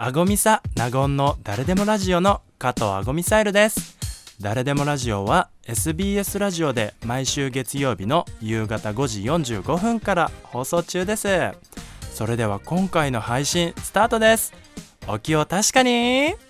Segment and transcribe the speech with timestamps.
[0.00, 3.98] アゴミサナゴンの誰でもラジオの加藤アゴミサイルです。
[4.40, 11.26] 誰でもラジオは SBS ラジオで毎週月曜日の夕方5時45分から放送中です。
[12.14, 14.52] それでは今回の配信スタートです。
[15.08, 16.47] お気を確かに。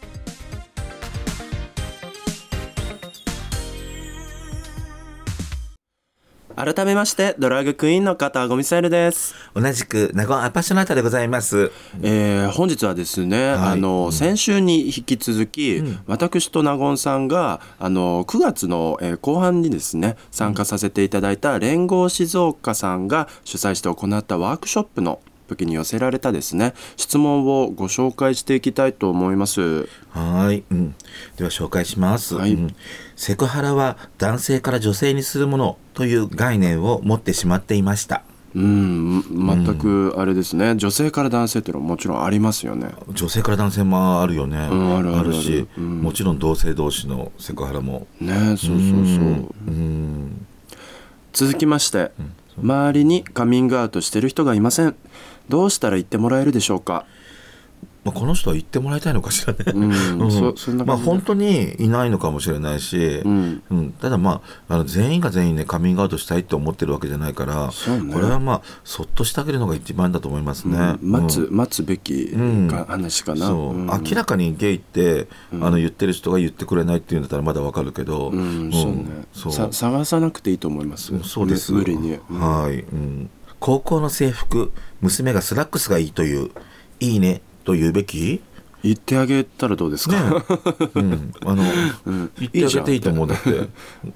[6.58, 9.32] 改めましてドラッグクイーンの加藤アゴミサイルです。
[9.54, 11.70] 同じくナゴンアパッショナータでございます。
[12.02, 13.56] えー本日はですね、はい。
[13.74, 29.88] あの先週に引き続き、私と納言さんがあの9月の、えー後半にですね参加させていただいた連合静岡さんが主催して行ったワークショップの時に寄せられたですね質問をご紹介していきたいと思います。
[30.10, 30.94] はい、うん。
[31.36, 32.36] では紹介します。
[32.36, 32.74] はいうん
[33.18, 38.22] セクハラは男性から女性にするものという概念を持ってしまっていました。
[38.54, 39.22] うん、
[39.64, 42.88] 全くあれですね、女性から男性っていうのはもちろんありますよね。
[43.12, 44.56] 女性から男性もあるよね。
[44.56, 48.06] んあるあるあるし、うんもちろん同性同士のセクハラも。
[48.20, 48.78] ねそうそうそう。
[49.66, 50.46] うん。
[51.32, 52.12] 続きまして、
[52.62, 54.96] 周りにカミングアウトしてる人がいません。
[55.48, 57.06] どうしたら言ってもらえるでしょうか？
[58.08, 59.58] まあ、この人は言ってもらいたいのかしらね。
[59.66, 59.82] うん
[60.22, 60.86] うん。
[60.86, 63.62] まあ本当にいないのかもしれないし、うん。
[63.70, 63.90] うん。
[63.92, 68.12] ただまああの全員が全員ねカミングアウトしたいって思ってるわけじゃないから、ね。
[68.12, 70.96] これはまあそっとしてあげるのが一番だと思いますね。
[71.02, 71.10] うん。
[71.10, 71.56] 待つ、うん。
[71.56, 73.86] 待つべき話かな、そう、ん。
[73.86, 79.68] 明らかにゲイって、あの言ってる人が言ってくれないっていうんだったらまだわかるけど、うんそうね。
[79.72, 81.12] 探さなくていいと思います。
[81.24, 81.72] そうです。
[81.72, 82.40] む無理に、うん。
[82.40, 83.28] はい、うん、
[83.60, 84.72] 高校の制服
[85.02, 86.50] 娘がスラックスがいいという
[87.00, 88.40] いいねと言うべき？
[88.82, 90.16] 言ってあげたらどうですか、
[90.94, 92.30] うん、あの、ん。
[92.38, 93.68] 言ってあげていいと思うだって。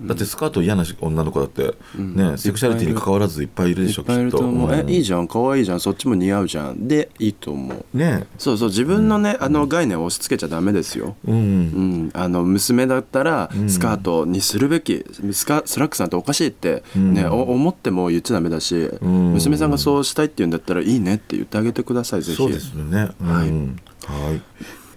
[0.03, 4.89] だってスカート嫌な女の子だって、ねセクシャリティに関わらずいっぱいいるでしょいっと思う、きっと。
[4.89, 5.29] えいいじゃん。
[5.29, 5.81] 可愛いじゃん。
[5.81, 6.87] そっちも似合うじゃん。
[6.87, 7.97] でいいと思う。
[7.97, 8.69] ねそうそう。
[8.69, 18.75] 自分のね、あの概念を押し付けちゃダメですよ、うん、うん、あの娘だったらスカートにするべき、スカスラックスなんておかしいって、ねお思っても言っちゃダメだし、
[19.05, 19.33] ん。
[19.33, 22.37] 娘さんがそうしたいって言うんだったらいいねって言ってあげてくださいぜひ。
[22.37, 23.11] そうですよね。
[23.21, 23.92] はい。
[24.07, 24.43] はい。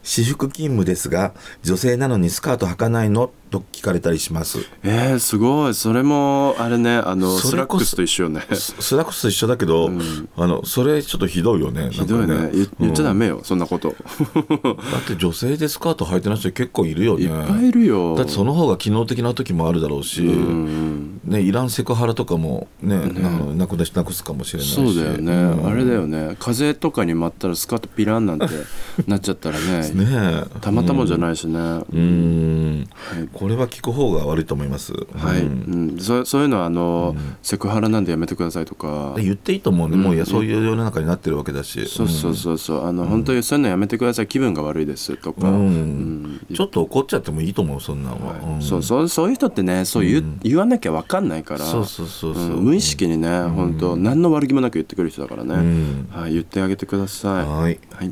[0.04, 1.34] 私服勤務ですが、
[1.64, 3.32] 女性なのにスカート履かないの？
[3.50, 4.60] と聞かれたりします。
[4.84, 5.74] えー、すごい。
[5.74, 8.42] それもあれねあのスラックスと一緒よね。
[8.52, 9.90] ススラックスと一緒だけど、
[10.36, 11.90] あのそれちょっとひどいよね。
[11.90, 12.52] ひどいね。
[12.54, 13.96] 言言っちゃダうんメよ、そんなこと。
[13.96, 17.24] だって女性でスカート履いてない人結構いるよね。
[17.24, 18.16] いっぱいいるよ。
[18.16, 24.76] だってその方が機能的な時もあるだろうし、うんねいらんセクハラとかもね、ななくななくすかもしれないし。
[24.76, 25.68] そうだよね、うん。
[25.68, 26.36] あれだよね。
[26.40, 28.48] 風とかに舞ったらスカートピランなんて
[29.08, 30.06] なっちゃったらねね。
[30.10, 30.60] え。
[30.62, 31.62] たまたまじゃないしね、う
[32.00, 33.28] ん、はい。
[33.34, 34.94] これは聞く方が悪いと思います。
[34.94, 35.96] はい、ううん。
[35.96, 39.14] んそそういうのはあの、セクハラなんでやめてくださいとか。
[39.18, 41.88] 言っていいと思うね、もういやそういう世の中になってるわけだし。
[41.88, 42.86] そうそうそうそう。
[42.86, 44.28] あの、本当にそういうのやめてください。
[44.28, 46.40] 気分が悪いですとか、うん。
[46.50, 46.56] うん。
[46.56, 48.62] ちょっと怒っちゃってもいいと思うそんなんは、うん。
[48.62, 52.44] そうそうそういう人ってねそう言,、う言わなきゃ分かんないからそうそうそうそう。
[52.44, 56.08] うん無意識にね、本当何の悪気もなく言ってくる人だからね、ん。
[56.12, 57.80] はい、言ってあげてください、はい。
[57.92, 58.12] はい。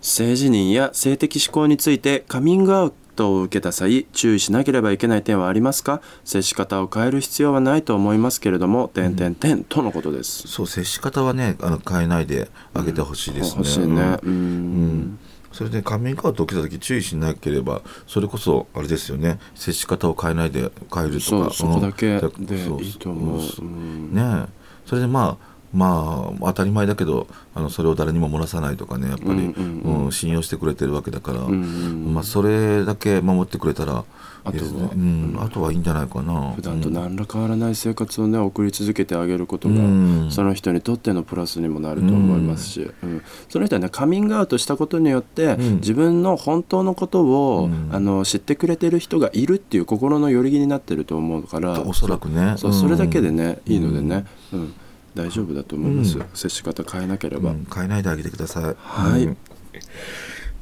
[0.00, 6.00] 性自認や性的指向についてカミングアウトを受けた際注意しなければいけない点はありますか？
[6.24, 10.48] 接し方を変える必要はないと思いますけれども点点点とのことです。
[10.48, 15.18] そう接し方はねあの変えないであげてほしいですね、欲しいねううんん
[15.52, 19.38] それでカミングアウトを受けた時注意しなければそれこそあれですよね。
[19.54, 21.20] 接し方を変えないで変えるとか。
[21.20, 22.46] そうそこだけうん。
[22.46, 23.66] でいいと思うそう。
[23.66, 24.14] うん。
[24.14, 24.62] ねえ。
[24.86, 30.12] それでまあまあ当たり前だけどあのそれを誰にも漏らさないとかねやっぱり、うんうんうん。
[30.12, 34.04] 信用してくれてるわけだから、んうんまあ、それだけ守ってくれたら
[34.44, 34.90] あとはいいですね。
[34.92, 36.52] うん、あとはいいんじゃないかな。
[36.52, 40.30] 普段と何ら変わらない生活をね送り続けてあげることが、うん。
[40.30, 43.22] その人にとってのプラスにもなると思いますし、うん。
[43.48, 45.76] その人はねカミングアウトしたことによって、ん。
[45.76, 47.90] 自分の本当のことを、うん。
[47.92, 51.80] あの知ってくれてる人がいるっていう心のよりぎになってると思うから。
[51.82, 52.54] おそらくね。
[52.56, 54.74] そううんそれだけでねいいのでね、うん
[55.14, 58.76] 大丈夫だと思います、接し方変えなければ、うん変えないであげてください。
[58.78, 59.24] はい。
[59.24, 59.36] うん。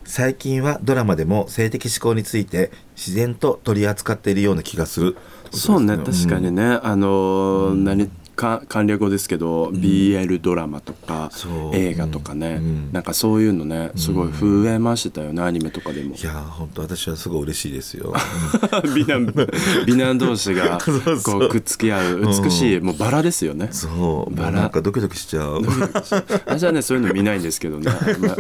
[0.04, 5.16] 最近はドラマでも性的指向について自然と取り扱っているような気がする。
[5.52, 11.30] そうね確かにね、あのー何か簡略語ですけど、BL ドラマとか
[11.74, 16.14] 映画とかね、うんなんかそういうのねすごい増えましたよね、アニメとかでも。
[16.14, 18.14] いやー本当私はすごい嬉しいですよ。
[18.94, 19.26] 美男
[19.86, 20.78] 美男同士が
[21.22, 23.68] こうくっつき合う美しい、もうバラですよね。
[23.72, 24.34] そう。
[24.34, 24.52] バラ。
[24.52, 25.60] なんかドキドキしちゃう。
[26.46, 27.90] 私はねそういうの見ないんですけどね。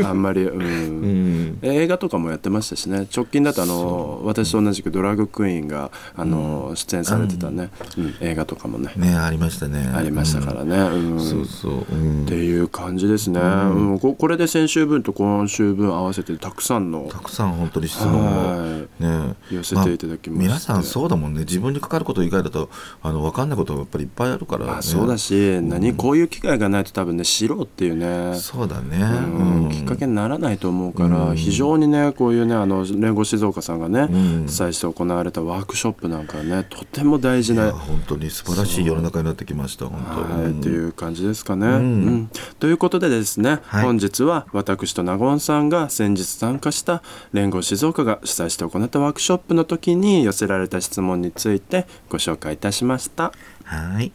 [0.02, 0.60] あんまり、うん。
[0.60, 1.58] うん。
[1.62, 3.06] 映画とかもやってましたしね。
[3.14, 8.14] 直近だとあの私と同じくドラッグクイーンがあの、出演されてたね、うん。
[8.20, 8.92] 映画とかもね。
[8.96, 9.89] ねありましたね。
[9.94, 10.76] ありましたからね。
[10.76, 11.20] うん。
[11.20, 12.24] そうそう、うん。
[12.24, 13.98] っていう感じですね、うん。
[13.98, 19.34] ここれで先週分と今週分合わせてたくさんのたくさん本当に質問をはね。
[19.50, 20.46] 寄せていただきまして。
[20.46, 21.40] 皆さんそうだもんね。
[21.40, 22.70] 自分にかかること以外だと
[23.02, 28.38] あの分かんないことがやっぱりいっぱいあるから、ね、あそうだし、何こういう機会がないと多分ね知ろうっていうね。
[28.38, 29.68] そうだね、うん。
[29.70, 34.48] きっかけにならないと思うから、非常にねこういうねあの連合静岡さんがね、ん。
[34.48, 41.66] 主催して行われたワークショップなんかはねとても大事な本当に素晴らしい世の中になってきました本当はい、ていう感じですかね。
[41.66, 53.32] うんということでですね、はい本日は私と納言さんが先日参加した連合静岡が主催して行ったワークショップの時に寄せられた質問についてご紹介いたしました。
[53.64, 54.12] はい。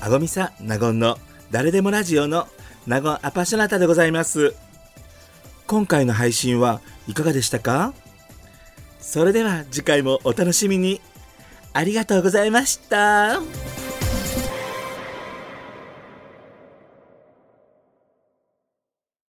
[0.00, 1.18] あごみさん、なごんの
[1.50, 2.46] 誰でもラジオの
[2.86, 4.54] なごんアパショナタでございます。
[5.66, 7.92] 今回の配信はいかがでしたか？
[9.00, 11.00] それでは次回もお楽しみに。
[11.72, 13.40] ありがとうございました。